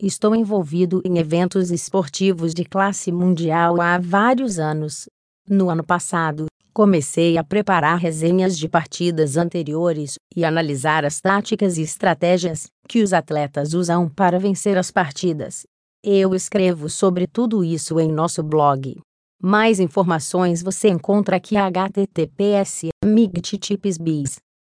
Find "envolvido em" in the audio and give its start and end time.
0.32-1.18